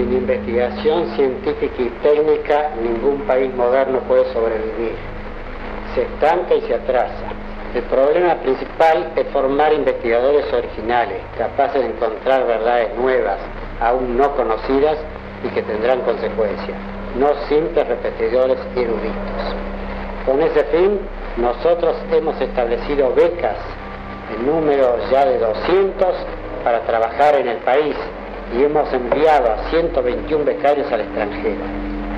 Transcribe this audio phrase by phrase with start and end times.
[0.00, 4.94] Sin investigación científica y técnica, ningún país moderno puede sobrevivir.
[5.94, 7.26] Se estanca y se atrasa.
[7.74, 13.40] El problema principal es formar investigadores originales, capaces de encontrar verdades nuevas,
[13.78, 14.96] aún no conocidas
[15.44, 16.78] y que tendrán consecuencias,
[17.18, 19.54] no simples repetidores eruditos.
[20.24, 20.98] Con ese fin,
[21.36, 23.58] nosotros hemos establecido becas
[24.34, 26.14] en número ya de 200
[26.64, 27.96] para trabajar en el país
[28.52, 31.60] y hemos enviado a 121 becarios al extranjero.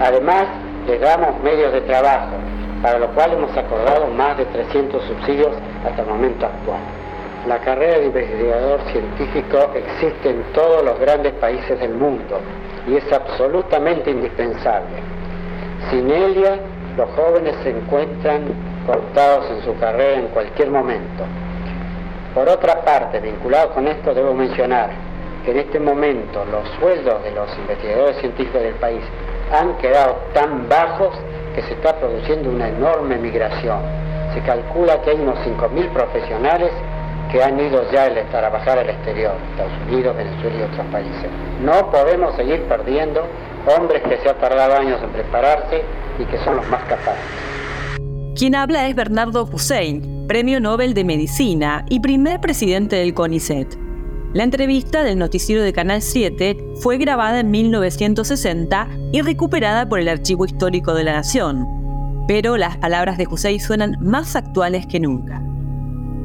[0.00, 0.46] Además,
[0.86, 2.36] les damos medios de trabajo,
[2.82, 5.52] para lo cual hemos acordado más de 300 subsidios
[5.84, 6.80] hasta el momento actual.
[7.46, 12.40] La carrera de investigador científico existe en todos los grandes países del mundo
[12.86, 14.96] y es absolutamente indispensable.
[15.90, 16.58] Sin ella,
[16.96, 18.42] los jóvenes se encuentran
[18.86, 21.24] cortados en su carrera en cualquier momento.
[22.34, 25.07] Por otra parte, vinculado con esto, debo mencionar
[25.50, 29.00] en este momento los sueldos de los investigadores científicos del país
[29.52, 31.14] han quedado tan bajos
[31.54, 33.80] que se está produciendo una enorme migración.
[34.34, 36.70] Se calcula que hay unos 5.000 profesionales
[37.32, 41.30] que han ido ya a trabajar al exterior, Estados Unidos, Venezuela y otros países.
[41.62, 43.22] No podemos seguir perdiendo
[43.76, 45.82] hombres que se han tardado años en prepararse
[46.18, 47.24] y que son los más capaces.
[48.36, 53.87] Quien habla es Bernardo Hussein, Premio Nobel de Medicina y primer presidente del CONICET.
[54.34, 60.08] La entrevista del noticiero de Canal 7 fue grabada en 1960 y recuperada por el
[60.08, 61.66] Archivo Histórico de la Nación.
[62.28, 65.42] Pero las palabras de Hussein suenan más actuales que nunca.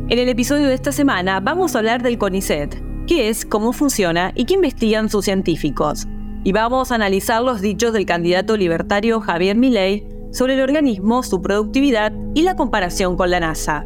[0.09, 4.33] En el episodio de esta semana vamos a hablar del CONICET, qué es, cómo funciona
[4.35, 6.05] y qué investigan sus científicos.
[6.43, 11.41] Y vamos a analizar los dichos del candidato libertario Javier Milei sobre el organismo, su
[11.41, 13.85] productividad y la comparación con la NASA.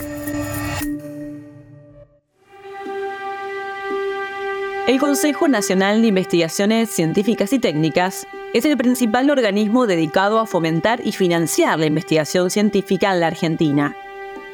[4.87, 11.01] El Consejo Nacional de Investigaciones Científicas y Técnicas es el principal organismo dedicado a fomentar
[11.05, 13.95] y financiar la investigación científica en la Argentina.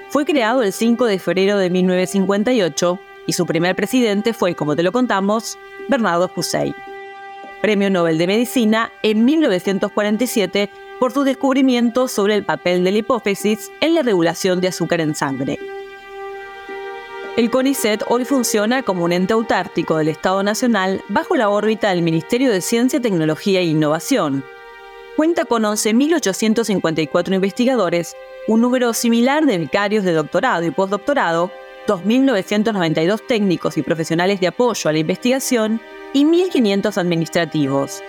[0.09, 4.83] Fue creado el 5 de febrero de 1958 y su primer presidente fue, como te
[4.83, 5.57] lo contamos,
[5.87, 6.75] Bernardo Hussein.
[7.61, 13.71] Premio Nobel de Medicina en 1947 por sus descubrimientos sobre el papel de la hipófisis
[13.79, 15.57] en la regulación de azúcar en sangre.
[17.37, 22.01] El CONICET hoy funciona como un ente autártico del Estado Nacional bajo la órbita del
[22.01, 24.43] Ministerio de Ciencia, Tecnología e Innovación.
[25.15, 28.15] Cuenta con 11.854 investigadores,
[28.47, 31.51] un número similar de becarios de doctorado y postdoctorado,
[31.85, 35.79] 2.992 técnicos y profesionales de apoyo a la investigación
[36.13, 38.01] y 1.500 administrativos.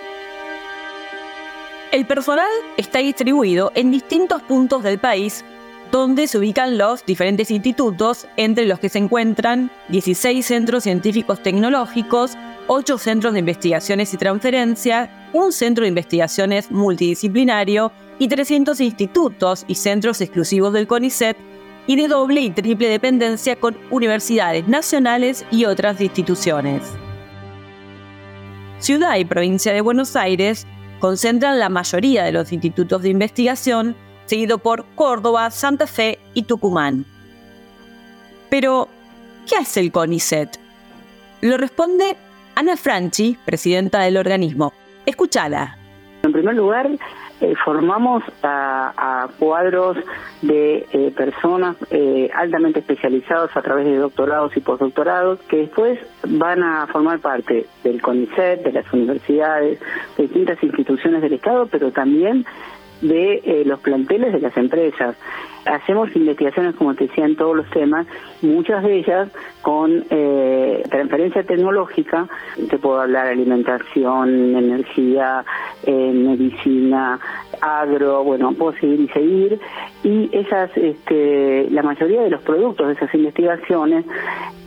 [1.91, 5.45] El personal está distribuido en distintos puntos del país
[5.91, 12.37] donde se ubican los diferentes institutos, entre los que se encuentran 16 centros científicos tecnológicos,
[12.67, 19.75] 8 centros de investigaciones y transferencia, un centro de investigaciones multidisciplinario y 300 institutos y
[19.75, 21.37] centros exclusivos del CONICET
[21.87, 26.83] y de doble y triple dependencia con universidades nacionales y otras instituciones.
[28.77, 30.67] Ciudad y provincia de Buenos Aires
[30.99, 33.95] concentran la mayoría de los institutos de investigación
[34.29, 37.03] seguido por Córdoba, Santa Fe y Tucumán.
[38.51, 38.87] Pero,
[39.49, 40.59] ¿qué hace el CONICET?
[41.41, 42.15] Lo responde
[42.53, 44.71] Ana Franchi, presidenta del organismo.
[45.05, 45.77] Escúchala.
[46.21, 46.89] En primer lugar,
[47.41, 49.97] eh, formamos a, cuadros
[50.41, 56.61] de eh, personas eh, altamente especializados a través de doctorados y postdoctorados que después van
[56.61, 59.79] a formar parte del CONICET, de las universidades,
[60.17, 62.45] de distintas instituciones del Estado, pero también
[63.01, 65.15] de eh, los planteles de las empresas.
[65.65, 68.07] Hacemos investigaciones, como te decía, en todos los temas,
[68.41, 69.29] muchas de ellas
[69.61, 72.27] con eh, transferencia tecnológica,
[72.69, 75.43] te puedo hablar alimentación, energía,
[75.83, 77.19] eh, medicina,
[77.61, 79.59] agro, bueno, puedo seguir y seguir,
[80.03, 84.05] y esas, este, la mayoría de los productos de esas investigaciones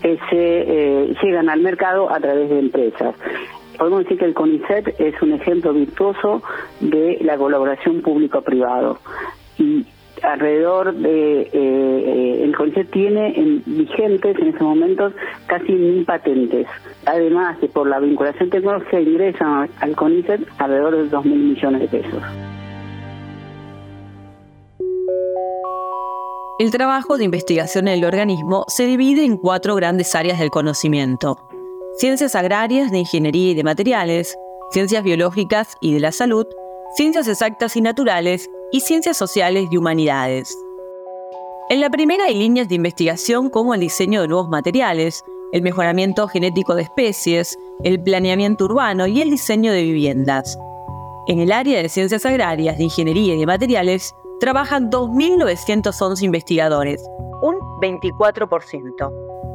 [0.03, 3.15] eh, se llegan al mercado a través de empresas
[3.79, 6.43] podemos decir que el CONICET es un ejemplo virtuoso
[6.81, 8.99] de la colaboración público-privado.
[9.59, 9.87] Y
[10.23, 15.13] alrededor de eh, el CONICET tiene en, vigentes en estos momentos
[15.47, 16.67] casi mil patentes.
[17.07, 21.89] Además que por la vinculación tecnológica ingresan al CONICET alrededor de dos mil millones de
[21.89, 22.23] pesos.
[26.59, 31.52] El trabajo de investigación en el organismo se divide en cuatro grandes áreas del conocimiento.
[31.97, 34.37] Ciencias agrarias, de ingeniería y de materiales,
[34.71, 36.47] ciencias biológicas y de la salud,
[36.97, 40.57] ciencias exactas y naturales y ciencias sociales y humanidades.
[41.69, 45.23] En la primera hay líneas de investigación como el diseño de nuevos materiales,
[45.53, 50.59] el mejoramiento genético de especies, el planeamiento urbano y el diseño de viviendas.
[51.27, 57.05] En el área de ciencias agrarias, de ingeniería y de materiales, trabajan 2.911 investigadores,
[57.43, 59.52] un 24%.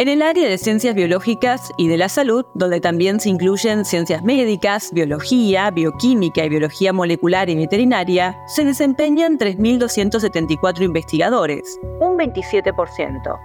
[0.00, 4.22] En el área de ciencias biológicas y de la salud, donde también se incluyen ciencias
[4.22, 13.40] médicas, biología, bioquímica y biología molecular y veterinaria, se desempeñan 3.274 investigadores, un 27%.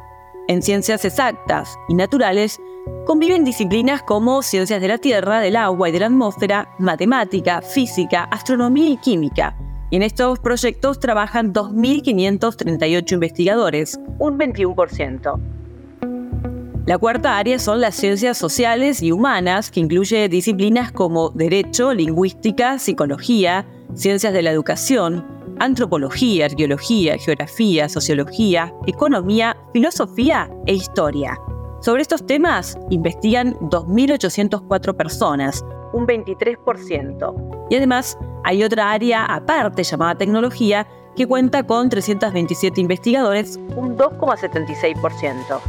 [0.47, 2.61] En ciencias exactas y naturales,
[3.07, 8.25] conviven disciplinas como ciencias de la Tierra, del agua y de la atmósfera, matemática, física,
[8.25, 9.57] astronomía y química.
[9.89, 15.52] Y en estos proyectos trabajan 2.538 investigadores, un 21%.
[16.85, 22.77] La cuarta área son las ciencias sociales y humanas, que incluye disciplinas como derecho, lingüística,
[22.77, 25.25] psicología, ciencias de la educación,
[25.59, 31.39] antropología, arqueología, geografía, sociología, economía, filosofía e historia.
[31.79, 35.63] Sobre estos temas investigan 2.804 personas,
[35.93, 37.67] un 23%.
[37.69, 45.61] Y además hay otra área aparte llamada tecnología que cuenta con 327 investigadores, un 2,76%.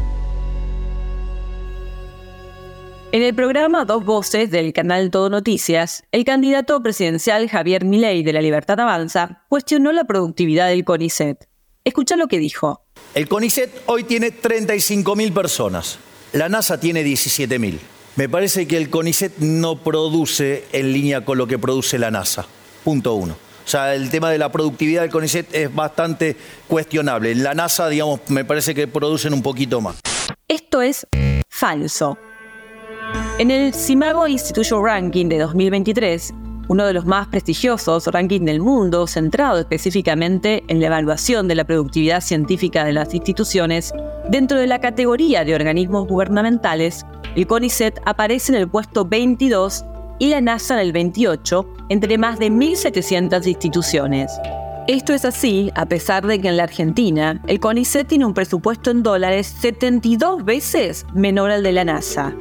[3.15, 8.33] En el programa Dos Voces del canal Todo Noticias, el candidato presidencial Javier Milei de
[8.33, 11.49] la Libertad Avanza cuestionó la productividad del CONICET.
[11.85, 12.83] Escucha lo que dijo.
[13.15, 16.01] El CONICET hoy tiene 35.000 personas.
[16.33, 17.79] La NASA tiene 17.000.
[18.17, 22.45] Me parece que el CONICET no produce en línea con lo que produce la NASA.
[22.83, 23.35] Punto uno.
[23.65, 26.37] O sea, el tema de la productividad del CONICET es bastante
[26.67, 27.33] cuestionable.
[27.37, 30.01] La NASA, digamos, me parece que producen un poquito más.
[30.49, 31.07] Esto es
[31.49, 32.19] falso.
[33.37, 36.33] En el Simago Institution Ranking de 2023,
[36.69, 41.65] uno de los más prestigiosos rankings del mundo, centrado específicamente en la evaluación de la
[41.65, 43.93] productividad científica de las instituciones,
[44.31, 47.05] dentro de la categoría de organismos gubernamentales,
[47.35, 49.85] el CONICET aparece en el puesto 22
[50.21, 54.31] y la NASA en el 28, entre más de 1.700 instituciones.
[54.87, 58.93] Esto es así a pesar de que en la Argentina el CONICET tiene un presupuesto
[58.93, 62.33] en dólares 72 veces menor al de la NASA.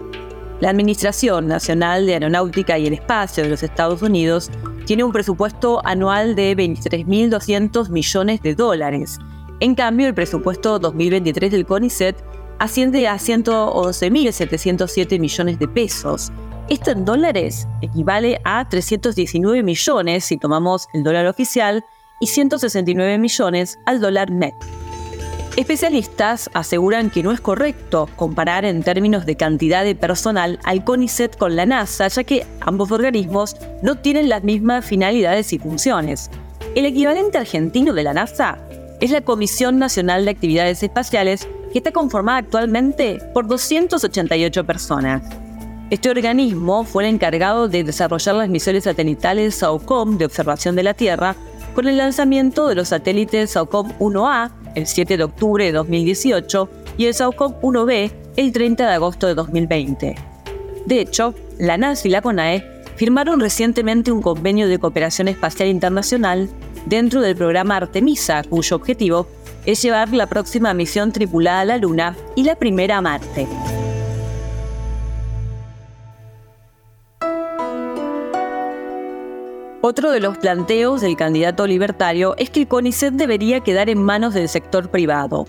[0.63, 4.50] La Administración Nacional de Aeronáutica y el Espacio de los Estados Unidos
[4.86, 9.19] tiene un presupuesto anual de 23.200 millones de dólares.
[9.60, 12.15] En cambio, el presupuesto 2023 del CONICET
[12.60, 16.31] asciende a 111.707 millones de pesos.
[16.69, 21.83] Esto en dólares equivale a 319 millones si tomamos el dólar oficial
[22.21, 24.56] y 169 millones al dólar net.
[25.55, 31.38] Especialistas aseguran que no es correcto comparar en términos de cantidad de personal al CONICET
[31.38, 36.31] con la NASA, ya que ambos organismos no tienen las mismas finalidades y funciones.
[36.73, 38.57] El equivalente argentino de la NASA
[39.00, 45.21] es la Comisión Nacional de Actividades Espaciales, que está conformada actualmente por 288 personas.
[45.91, 50.95] Este organismo fue el encargado de desarrollar las misiones satelitales SAOCOM de observación de la
[50.95, 51.36] Tierra
[51.75, 57.06] con el lanzamiento de los satélites SAOCOM 1A el 7 de octubre de 2018 y
[57.06, 60.15] el SAOCOM 1B el 30 de agosto de 2020.
[60.86, 62.63] De hecho, la NASA y la CONAE
[62.96, 66.50] firmaron recientemente un convenio de cooperación espacial internacional
[66.86, 69.27] dentro del programa Artemisa, cuyo objetivo
[69.65, 73.48] es llevar la próxima misión tripulada a la Luna y la primera a Marte.
[79.85, 84.33] Otro de los planteos del candidato libertario es que el CONICET debería quedar en manos
[84.33, 85.43] del sector privado.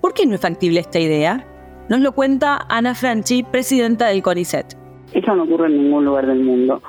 [0.00, 1.44] ¿Por qué no es factible esta idea?
[1.90, 4.74] Nos lo cuenta Ana Franchi, presidenta del CONICET.
[5.12, 6.80] Eso no ocurre en ningún lugar del mundo.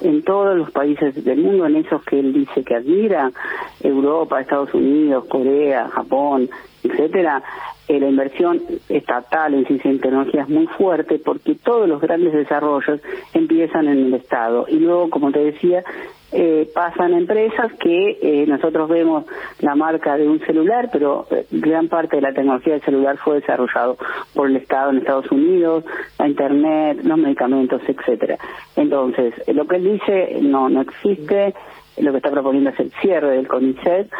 [0.00, 3.32] En todos los países del mundo, en esos que él dice que admira,
[3.80, 6.48] Europa, Estados Unidos, Corea, Japón,
[6.84, 7.42] etcétera,
[7.88, 12.32] eh, la inversión estatal en ciencia y tecnología es muy fuerte porque todos los grandes
[12.32, 13.00] desarrollos
[13.34, 15.82] empiezan en el Estado y luego, como te decía,
[16.32, 19.24] eh, pasan empresas que eh, nosotros vemos
[19.60, 23.96] la marca de un celular, pero gran parte de la tecnología del celular fue desarrollado
[24.34, 25.84] por el Estado en Estados Unidos,
[26.18, 28.38] la Internet, los medicamentos, etcétera.
[28.76, 31.54] Entonces, lo que él dice no no existe,
[31.98, 34.10] lo que está proponiendo es el cierre del CONICET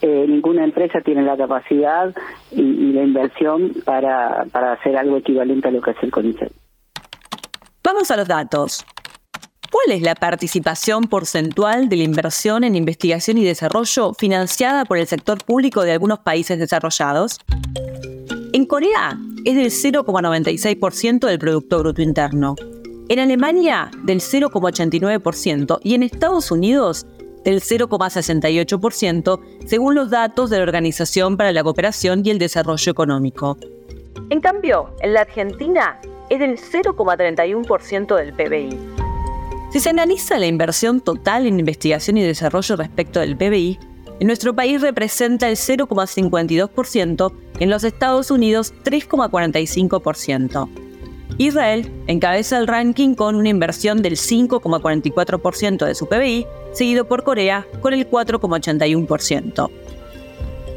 [0.00, 2.14] eh, ninguna empresa tiene la capacidad
[2.52, 6.52] y, la inversión para, para hacer algo equivalente a lo que hace el CONICET.
[7.82, 8.86] Vamos a los datos.
[9.70, 15.06] ¿Cuál es la participación porcentual de la inversión en investigación y desarrollo financiada por el
[15.06, 17.38] sector público de algunos países desarrollados?
[18.54, 22.56] En Corea es del 0,96% del Producto Bruto Interno,
[23.10, 27.06] en Alemania del 0,89% y en Estados Unidos
[27.44, 33.58] del 0,68%, según los datos de la Organización para la Cooperación y el Desarrollo Económico.
[34.30, 38.97] En cambio, en la Argentina es del 0,31% del PBI.
[39.70, 43.78] Si se analiza la inversión total en investigación y desarrollo respecto del PBI,
[44.20, 50.68] en nuestro país representa el 0,52%, en los Estados Unidos 3,45%.
[51.36, 57.66] Israel encabeza el ranking con una inversión del 5,44% de su PBI, seguido por Corea
[57.80, 59.70] con el 4,81%.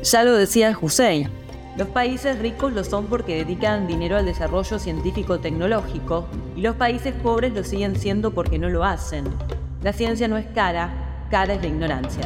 [0.04, 1.30] Ya lo decía Hussein,
[1.78, 7.54] los países ricos lo son porque dedican dinero al desarrollo científico-tecnológico y los países pobres
[7.54, 9.26] lo siguen siendo porque no lo hacen.
[9.82, 12.26] La ciencia no es cara, cara es la ignorancia.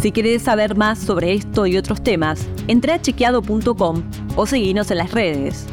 [0.00, 4.02] Si querés saber más sobre esto y otros temas, entra a chequeado.com
[4.36, 5.66] o seguinos en las redes.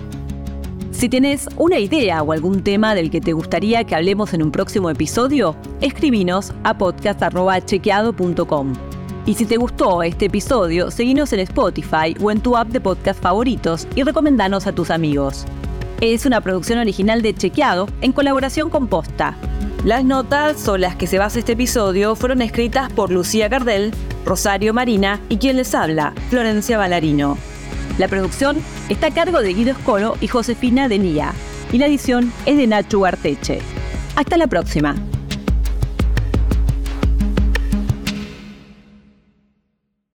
[0.92, 4.52] Si tenés una idea o algún tema del que te gustaría que hablemos en un
[4.52, 8.87] próximo episodio, escribinos a podcast.chequeado.com.
[9.28, 13.22] Y si te gustó este episodio, seguinos en Spotify o en tu app de podcast
[13.22, 15.44] favoritos y recomendanos a tus amigos.
[16.00, 19.36] Es una producción original de Chequeado en colaboración con Posta.
[19.84, 23.92] Las notas sobre las que se basa este episodio fueron escritas por Lucía Gardel,
[24.26, 27.38] Rosario Marina y quien les habla, Florencia Ballarino.
[27.98, 28.56] La producción
[28.88, 31.34] está a cargo de Guido Escolo y Josefina Denía,
[31.74, 33.60] y la edición es de Nacho Arteche.
[34.16, 34.96] Hasta la próxima.